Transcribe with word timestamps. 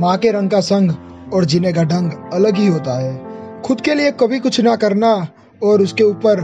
माँ 0.00 0.16
के 0.18 0.30
रंग 0.30 0.50
का 0.50 0.60
संग 0.60 0.92
और 1.34 1.44
जीने 1.44 1.72
का 1.72 1.82
ढंग 1.84 2.12
अलग 2.32 2.56
ही 2.56 2.66
होता 2.66 2.98
है। 2.98 3.60
खुद 3.62 3.80
के 3.80 3.94
लिए 3.94 4.10
कभी 4.10 4.38
कुछ 4.38 4.60
ना 4.60 4.76
करना 4.76 5.28
और 5.62 5.82
उसके 5.82 6.04
ऊपर 6.04 6.40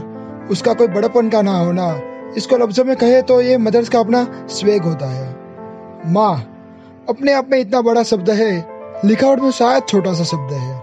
उसका 0.50 0.72
कोई 0.74 0.86
बड़पन 0.86 1.28
का 1.28 1.42
ना 1.42 1.58
होना। 1.58 1.88
इसको 2.36 2.56
लफ्जों 2.56 2.84
में 2.84 2.96
कहे 2.96 3.22
तो 3.22 3.40
ये 3.40 3.56
मदर्स 3.58 3.88
का 3.88 4.00
अपना 4.00 4.46
स्वेग 4.50 4.82
होता 4.82 5.06
है। 5.06 6.12
माँ, 6.12 6.34
अपने 7.08 7.32
आप 7.32 7.48
में 7.50 7.58
इतना 7.58 7.80
बड़ा 7.80 8.02
शब्द 8.02 8.30
है। 8.30 8.52
लिखावट 9.04 9.40
में 9.40 9.50
शायद 9.50 9.82
छोटा 9.88 10.12
सा 10.12 10.24
शब्द 10.24 10.52
है। 10.52 10.82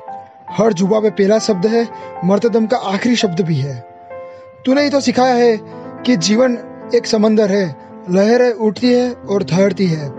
हर 0.50 0.73
जुबा 0.73 1.00
पे 1.00 1.09
पहला 1.09 1.39
शब्द 1.39 1.66
है, 1.66 1.88
मर्तदम 2.25 2.66
का 2.66 2.77
आखिरी 2.77 3.16
शब्द 3.16 3.41
भी 3.41 3.55
है। 3.55 3.75
तूने 4.66 4.84
ही 4.84 4.89
तो 4.89 5.00
सिखाया 5.00 5.34
है 5.34 5.57
कि 6.05 6.16
जीवन 6.18 6.57
एक 6.95 7.05
समंदर 7.05 7.52
है। 7.52 7.75
लहरें 8.09 8.52
उठती 8.52 8.93
है 8.93 9.11
और 9.11 9.43
ठहरती 9.43 9.88
है। 9.88 10.09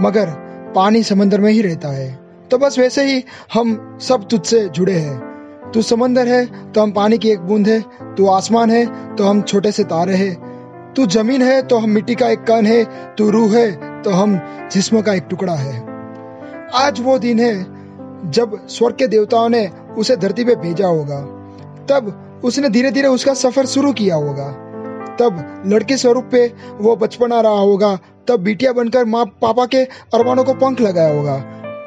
मगर 0.00 0.49
पानी 0.74 1.02
समंदर 1.02 1.40
में 1.40 1.52
ही 1.52 1.62
रहता 1.62 1.88
है। 1.88 2.08
तो 2.50 2.58
बस 2.58 2.78
वैसे 2.78 3.04
ही 3.04 3.24
हम 3.54 3.98
सब 4.02 4.26
तुझसे 4.28 4.68
जुड़े 4.68 4.92
हैं। 4.92 5.18
तू 5.74 5.82
समंदर 5.82 6.28
है 6.28 6.72
तो 6.72 6.82
हम 6.82 6.92
पानी 6.92 7.18
की 7.18 7.30
एक 7.30 7.40
बूंद 7.40 7.68
है। 7.68 7.80
तू 8.16 8.26
आसमान 8.26 8.70
है 8.70 8.84
तो 9.16 9.24
हम 9.24 9.42
छोटे 9.42 9.72
से 9.72 9.84
तारे 9.84 10.14
हैं। 10.14 10.92
तू 10.96 11.06
ज़मीन 11.06 11.42
है 11.42 11.60
तो 11.62 11.78
हम 11.78 11.90
मिट्टी 11.90 12.14
का 12.14 12.28
एक 12.28 12.44
कण 12.44 12.66
है। 12.66 12.84
तू 13.16 13.30
रूह 13.30 13.56
है 13.56 14.02
तो 14.02 14.10
हम 14.10 14.40
जिस्म 14.72 15.02
का 15.02 15.14
एक 15.14 15.26
टुकड़ा 15.30 15.54
है। 15.54 15.78
आज 16.74 17.00
वो 17.00 17.18
दिन 17.18 17.40
है, 17.40 17.54
जब 18.30 18.58
स्वर्ग 18.68 18.96
के 18.96 19.06
देवताओं 19.06 19.48
ने 19.48 19.66
उसे 19.98 20.16
धरती 20.16 20.44
पे 20.44 20.54
भेजा 20.54 20.86
होगा। 20.86 21.20
तब 21.90 22.40
उसने 22.44 22.68
धीरे 22.68 22.90
धीरे 22.90 23.08
उसका 23.08 23.34
सफ़र 23.34 23.66
शुरू 23.66 23.92
किया 23.92 24.16
होगा। 24.16 24.48
तब 25.20 25.62
लड़के 25.66 25.96
स्वरूप 25.96 26.24
पे 26.32 26.52
वो 26.78 26.96
बचपन 26.96 27.32
आ 27.32 27.40
रहा 27.40 27.58
होगा। 27.58 27.98
तब 28.28 28.40
बिटिया 28.40 28.72
बनकर 28.72 29.04
माँ 29.04 29.24
पापा 29.24 29.66
के 29.66 29.84
अरमानों 29.84 30.44
को 30.44 30.54
पंख 30.54 30.80
लगाया 30.80 31.14
होगा। 31.16 31.38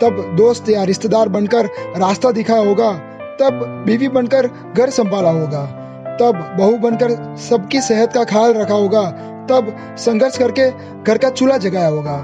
तब 0.02 0.34
दोस्त 0.38 0.70
या 0.70 0.84
रिश्तेदार 0.84 1.30
बनकर 1.30 1.66
रास्ता 1.98 2.32
दिखाया 2.32 2.62
होगा। 2.62 2.94
तब 3.42 3.84
बीवी 3.86 4.08
बनकर 4.08 4.50
घर 4.78 4.90
संभाला 4.90 5.30
होगा। 5.30 5.80
तब 6.22 6.56
बहू 6.59 6.78
बनकर 6.78 7.38
सबकी 7.38 7.81
सेहत 7.81 8.14
का 8.14 8.23
ख्याल 8.23 8.53
रखा 8.53 8.73
होगा। 8.73 9.09
तब 9.50 9.78
संघर्ष 9.97 10.38
करके 10.38 10.70
घर 11.03 11.18
का 11.18 11.30
चूल्हा 11.30 11.58
जगाया 11.58 11.88
होगा। 11.88 12.18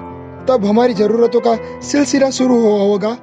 तब 0.50 0.66
हमारी 0.66 0.94
जरूरतों 0.94 1.40
का 1.40 1.82
सिलसिला 1.82 2.30
शुरू 2.30 2.62
हुआ 2.62 2.80
होगा। 2.80 3.18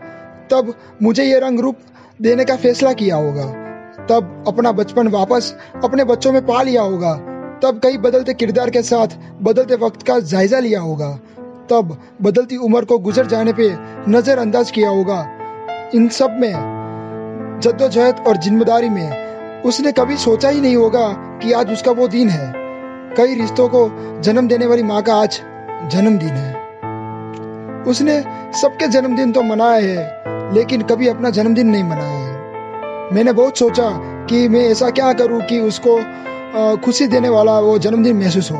तब 0.50 0.75
मुझे 1.03 1.25
ये 1.25 1.39
रंग 1.39 1.61
रूप 1.61 1.77
देने 2.23 2.45
का 2.45 2.56
फैसला 2.56 2.93
किया 2.93 3.17
होगा। 3.17 3.47
तब 4.06 4.45
अपना 4.48 4.73
बचपन 4.73 5.09
वापस 5.09 5.55
अपने 5.84 6.05
बच्चों 6.05 6.33
में 6.33 6.47
पा 6.47 6.62
लिया 6.62 6.83
होगा। 6.83 7.36
तब 7.62 7.81
कई 7.83 7.97
बदलते 7.99 8.35
किरदार 8.35 8.71
के 8.71 8.83
साथ 8.83 9.17
बदलते 9.43 9.75
वक्त 9.77 10.03
का 10.03 10.19
जायजा 10.21 10.59
लिया 10.59 10.81
होगा। 10.81 11.11
तब 11.71 11.97
बदलती 12.23 12.57
उम्र 12.57 12.85
को 12.85 12.99
गुजर 12.99 13.27
जाने 13.27 13.53
पे 13.53 13.69
नजरअंदाज 14.09 14.71
किया 14.71 14.89
होगा। 14.91 15.21
इन 15.95 16.09
सब 16.09 16.37
में 16.41 17.61
जद्दोजहद 17.62 18.25
और 18.29 18.37
ज़िम्मेदारी 18.37 18.89
में 18.89 19.62
उसने 19.62 19.93
कभी 19.93 20.17
सोचा 20.17 20.49
ही 20.49 20.61
नहीं 20.61 20.77
होगा 20.77 21.09
कि 21.43 21.53
आज 21.53 21.73
उसका 21.73 21.93
वो 21.93 22.09
दिन 22.09 22.29
है। 22.29 22.53
कई 23.17 23.34
रिश्तों 23.34 23.69
को 23.69 23.89
जन्म 24.21 24.49
देने 24.49 24.67
वाली 24.67 24.83
माँ 24.83 25.03
का 25.03 25.15
आज 25.15 25.41
जन्मदिन 25.91 26.29
है। 26.29 27.84
उसने 27.84 28.21
सबके 28.61 28.87
जन्मदिन 28.89 29.33
तो 29.33 29.43
मनाए 29.43 29.83
हैं, 29.83 30.53
लेकिन 30.55 30.83
कभी 30.83 31.09
अपना 31.09 31.31
जन्मदिन 31.31 31.69
नहीं 31.69 31.84
मनाया 31.84 32.19
है। 32.19 33.15
मैंने 33.15 33.33
बहुत 33.33 33.59
सोचा 33.59 33.91
कि 34.31 34.49
मैं 34.49 34.61
ऐसा 34.61 34.91
क्या 34.91 35.12
करूँ 35.12 35.41
कि 35.43 35.59
उसको 35.61 35.99
खुशी 36.57 37.07
देने 37.07 37.29
वाला 37.29 37.59
वो 37.61 37.79
जन्मदिन 37.79 38.17
महसूस 38.17 38.51
हो। 38.53 38.57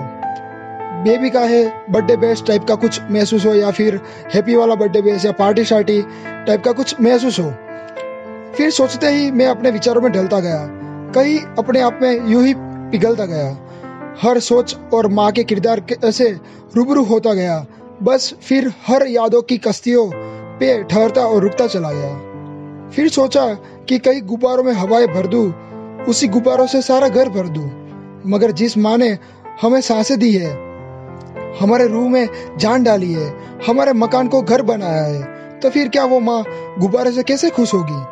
बेबी 1.05 1.31
का 1.31 1.41
है 1.41 1.85
बर्थडे 1.91 2.17
बेस्ट 2.17 2.47
टाइप 2.47 2.65
का 2.65 2.75
कुछ 2.75 3.01
महसूस 3.11 3.47
हो 3.47 3.55
या 3.55 3.71
फिर 3.71 4.01
हैप्पी 4.35 4.57
वाला 4.57 4.75
बर्थडे 4.75 5.03
बेस्ट 5.03 5.27
या 5.27 5.33
पार्टी 5.33 5.65
शार्टी 5.65 6.03
टाइप 6.47 6.65
का 6.65 6.73
कुछ 6.73 7.01
महसूस 7.01 7.39
हो। 7.41 7.51
फिर 8.57 8.71
सोचते 8.71 9.07
ही 9.07 9.31
मैं 9.31 9.47
अपने 9.47 9.71
विचारों 9.71 10.03
में 10.03 10.13
ढलता 10.13 10.41
गया। 10.41 10.67
कहीं 11.15 11.39
अपने 11.59 11.81
आप 11.81 11.99
में 12.03 12.29
यूँ 12.29 12.45
ही 12.45 12.55
पिघलता 12.57 13.27
गया। 13.27 13.49
हर 14.23 14.41
सोच 14.41 14.77
और 14.95 15.09
माँ 15.09 15.31
के 15.33 15.45
किरदार 15.45 15.83
से 16.11 16.29
रूबरू 16.77 17.05
होता 17.05 17.33
गया। 17.35 17.67
बस 18.03 18.35
फिर 18.43 18.73
हर 18.87 19.06
यादों 19.06 19.43
की 19.43 19.59
कश्तियों 19.59 20.11
पे 20.61 20.83
ठहरता 20.85 21.23
और 21.23 21.43
रुकता 21.43 21.67
चला 21.67 21.93
गया। 21.93 22.91
फिर 22.91 23.09
सोचा 23.09 23.47
कि 23.89 23.99
कई 23.99 24.21
गुब्बारों 24.21 24.65
में 24.65 24.73
हवाएँ 24.73 25.06
भर 25.06 25.27
दूँ, 25.27 25.53
उसी 26.05 26.29
गुब्बारों 26.29 26.67
से 26.67 26.83
सारा 26.83 27.09
घर 27.09 27.29
भर 27.29 27.49
दूँ। 27.49 27.86
मगर 28.26 28.50
जिस 28.53 28.76
माँ 28.78 28.97
ने 28.98 29.16
हमें 29.62 29.81
साँसें 29.81 30.19
दी 30.19 30.32
है, 30.32 30.50
हमारे 31.60 31.87
रूह 31.88 32.09
में 32.09 32.28
जान 32.59 32.82
डाली 32.82 33.12
है, 33.12 33.32
हमारे 33.66 33.92
मकान 33.92 34.28
को 34.28 34.42
घर 34.42 34.62
बनाया 34.62 35.03
है 35.03 35.34
तो 35.60 35.70
फिर 35.70 35.88
क्या 35.88 36.04
वो 36.04 36.20
माँ 36.20 36.42
गुब्बारे 36.78 37.12
से 37.12 37.22
कैसे 37.22 37.50
खुश 37.50 37.75
होगी? 37.75 38.03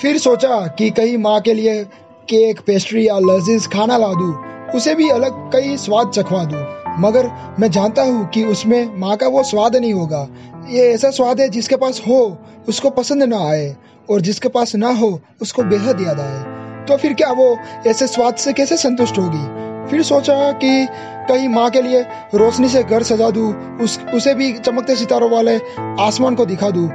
फिर 0.00 0.18
सोचा 0.18 0.66
कि 0.66 0.90
कहीं 0.90 1.16
माँ 1.18 1.40
के 1.40 1.54
लिए 1.54 1.82
केक, 2.28 2.60
पेस्ट्री 2.60 3.08
या 3.08 3.18
लजीज 3.18 3.66
खाना 3.66 3.96
ला 3.96 4.12
दूँ, 4.14 4.34
उसे 4.74 4.94
भी 4.94 5.08
अलग 5.08 5.50
कई 5.52 5.76
स्वाद 5.76 6.10
चखवा 6.10 6.44
दूँ। 6.44 6.64
मगर 6.98 7.30
मैं 7.60 7.70
जानता 7.70 8.02
हूँ 8.02 8.28
कि 8.28 8.44
उसमें 8.44 8.98
माँ 8.98 9.16
का 9.16 9.28
वो 9.28 9.42
स्वाद 9.42 9.76
नहीं 9.76 9.92
होगा। 9.94 10.26
ये 10.68 10.88
ऐसा 10.92 11.10
स्वाद 11.10 11.40
है 11.40 11.48
जिसके 11.48 11.76
पास 11.76 12.00
हो, 12.08 12.38
उसको 12.68 12.90
पसंद 12.90 13.22
ना 13.22 13.38
आए, 13.48 13.76
और 14.10 14.20
जिसके 14.20 14.48
पास 14.48 14.74
ना 14.74 14.90
हो, 14.90 15.20
उसको 15.42 15.62
बेहद 15.62 16.00
याद 16.00 16.20
आए। 16.20 16.59
तो 16.90 16.96
फिर 16.96 17.12
क्या 17.14 17.30
वो 17.32 17.56
ऐसे 17.86 18.06
स्वाद 18.06 18.34
से 18.34 18.52
कैसे 18.52 18.76
संतुष्ट 18.76 19.18
होगी? 19.18 19.88
फिर 19.90 20.02
सोचा 20.02 20.50
कि 20.52 20.86
कहीं 21.28 21.48
माँ 21.48 21.68
के 21.70 21.82
लिए 21.82 22.00
रोशनी 22.34 22.68
से 22.68 22.82
घर 22.82 23.02
सजा 23.02 23.30
दूँ, 23.30 23.52
उस, 23.78 23.98
उसे 24.14 24.34
भी 24.34 24.52
चमकते 24.52 24.96
सितारों 24.96 25.30
वाले 25.30 25.56
आसमान 26.02 26.34
को 26.34 26.46
दिखा 26.46 26.70
दूँ। 26.70 26.86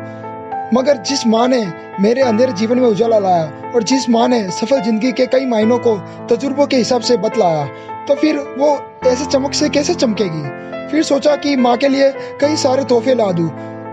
मगर 0.73 0.97
जिस 0.97 1.25
माँ 1.27 1.47
ने 1.47 1.65
मेरे 1.99 2.21
अंधेरे 2.21 2.53
जीवन 2.53 2.79
में 2.79 2.87
उजाला 2.87 3.19
लाया 3.19 3.71
और 3.75 3.83
जिस 3.83 4.09
माँ 4.09 4.27
ने 4.27 4.41
सफल 4.51 4.81
ज़िंदगी 4.81 5.11
के 5.11 5.25
कई 5.27 5.45
मायनों 5.45 5.77
को 5.77 5.95
तजुर्बों 6.29 6.67
के 6.67 6.77
हिसाब 6.77 7.01
से 7.01 7.17
बतलाया 7.17 7.65
तो 8.05 8.15
फिर 8.15 8.39
वो 8.57 8.77
ऐसे 9.05 9.25
चमक 9.25 9.53
से 9.53 9.69
कैसे 9.69 9.93
चमकेगी? 9.93 10.43
फिर 10.91 11.03
सोचा 11.03 11.35
कि 11.35 11.55
माँ 11.55 11.77
के 11.77 11.87
लिए 11.87 12.11
कई 12.41 12.55
सारे 12.55 12.83
तोहफे 12.83 13.13
ला 13.13 13.31
दूँ, 13.31 13.49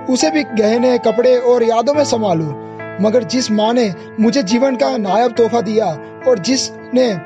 उसे 0.06 0.30
भी 0.30 0.42
गहने, 0.42 0.98
कपड़े 0.98 1.36
और 1.38 1.62
यादों 1.62 1.94
में 1.94 2.04
संभालू। 2.04 2.52
मगर 3.00 3.25
जिस 3.25 3.50
माँ 3.50 3.72
ने 3.72 3.94
मुझे 4.20 4.42
जीवन 4.42 4.76
का 4.76 4.97
नायब 4.97 5.32
तोहफा 5.32 5.60
दिया 5.60 5.86
और 6.28 6.38
जिसने 6.38 7.19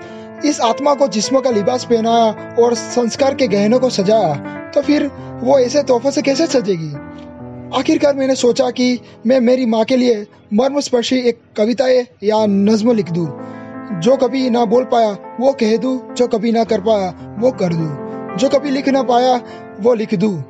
इस 0.48 0.60
आत्मा 0.60 0.94
को 0.94 1.08
जिस्म 1.08 1.40
का 1.40 1.50
लिबास 1.50 1.84
पहनाया 1.84 2.56
और 2.62 2.74
संस्कार 2.74 3.34
के 3.34 3.48
गहनों 3.48 3.78
को 3.78 3.90
सजाया 3.90 4.34
तो 4.74 4.82
फिर 4.82 5.06
वो 5.42 5.58
ऐसे 5.58 5.82
तोहफे 5.82 6.10
से 6.10 6.22
कैसे 6.22 6.46
सजेगी? 6.46 6.92
आखिरकार 7.78 8.14
मैंने 8.14 8.34
सोचा 8.34 8.70
कि 8.70 9.00
मैं 9.26 9.40
मेरी 9.40 9.66
माँ 9.66 9.84
के 9.84 9.96
लिए 9.96 10.26
मर्मस्पर्शी 10.54 11.16
एक 11.16 11.40
कविताएँ 11.56 12.06
या 12.22 12.46
नज्म 12.46 12.92
लिख 12.92 13.10
दूँ। 13.10 13.40
जो 14.00 14.16
कभी 14.16 14.50
ना 14.50 14.64
बोल 14.64 14.84
पाया, 14.84 15.16
वो 15.40 15.52
कह 15.52 15.76
दूँ। 15.76 16.14
जो 16.14 16.26
कभी 16.26 16.52
ना 16.52 16.64
कर 16.64 16.80
पाया, 16.80 17.36
वो 17.38 17.50
कर 17.50 17.72
दूँ। 17.72 18.36
जो 18.36 18.48
कभी 18.48 18.70
लिख 18.70 18.88
ना 18.88 19.02
पाया, 19.02 19.40
वो 19.80 19.94
लिख 19.94 20.14
दूँ। 20.14 20.42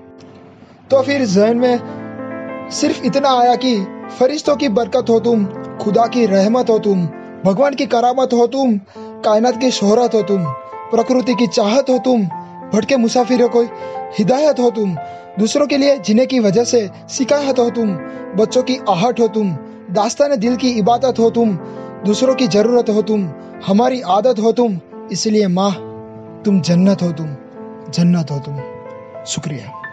तो 0.90 1.02
फिर 1.02 1.24
जहन 1.24 1.56
में 1.56 1.78
सिर्फ़ 2.70 3.04
इतना 3.06 3.30
आया 3.40 3.54
कि 3.56 3.76
फरिश्तों 4.18 4.56
की 4.56 4.68
बरकत 4.70 5.10
हो 5.10 5.18
तुम 5.20 5.44
खुदा 5.82 6.06
की 6.06 6.24
रहमत 6.26 6.70
हो 6.70 6.78
तुम 6.78 7.06
भगवान 7.44 7.74
की 7.74 7.86
करामत 7.86 8.32
हो 8.32 8.46
तुम 8.46 8.78
कायनात 9.24 9.60
की 9.60 9.70
शोहरत 9.70 10.14
हो 10.14 10.22
तुम 10.22 10.44
प्रकृति 10.90 11.34
की 11.34 11.46
चाहत 11.48 11.90
हो 11.90 11.98
तुम 11.98 12.24
भटके 12.72 12.96
मुसाफिरों 12.96 13.48
को 13.48 13.62
हिदायत 14.18 14.60
हो 14.60 14.70
तुम 14.70 14.96
दूसरों 15.38 15.66
के 15.66 15.76
लिए 15.76 15.96
जीने 15.98 16.26
की 16.26 16.40
वजह 16.40 16.64
से 16.64 16.88
शिकायत 17.10 17.58
हो 17.58 17.68
तुम 17.70 17.94
बच्चों 18.36 18.62
की 18.62 18.78
आहट 18.88 19.20
हो 19.20 19.28
तुम 19.28 19.52
दास्तान 19.92 20.36
दिल 20.36 20.56
की 20.56 20.70
इबादत 20.78 21.18
हो 21.18 21.30
तुम 21.30 21.56
दूसरों 22.06 22.34
की 22.34 22.46
ज़रूरत 22.48 22.90
हो 22.90 23.02
तुम 23.02 23.28
हमारी 23.66 24.00
आदत 24.10 24.40
हो 24.40 24.52
तुम 24.52 24.78
इसलिए 25.12 25.46
माँ 25.48 25.72
तुम 26.44 26.60
जन्नत 26.60 27.02
हो 27.02 27.12
तुम 27.12 27.34
जन्नत 27.90 28.30
हो 28.30 28.38
तुम 28.38 28.60
शुक्रिया 29.24 29.85